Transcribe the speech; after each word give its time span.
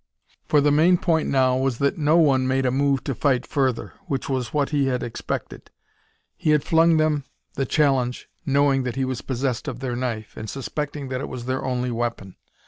For 0.47 0.61
the 0.61 0.71
main 0.71 0.97
point 0.97 1.29
now 1.29 1.55
was 1.55 1.77
that 1.77 1.95
no 1.95 2.17
one 2.17 2.47
made 2.47 2.65
a 2.65 2.71
move 2.71 3.03
to 3.03 3.13
fight 3.13 3.45
further, 3.45 3.93
which 4.07 4.27
was 4.27 4.51
what 4.51 4.69
he 4.71 4.87
had 4.87 5.03
expected. 5.03 5.69
He 6.35 6.49
had 6.49 6.63
flung 6.63 6.97
them 6.97 7.23
the 7.53 7.67
challenge, 7.67 8.27
knowing 8.43 8.81
that 8.81 8.95
he 8.95 9.05
was 9.05 9.21
possessed 9.21 9.67
of 9.67 9.79
their 9.79 9.95
knife, 9.95 10.35
and 10.35 10.49
suspecting 10.49 11.09
that 11.09 11.21
it 11.21 11.29
was 11.29 11.45
their 11.45 11.63
only 11.63 11.91
weapon. 11.91 12.35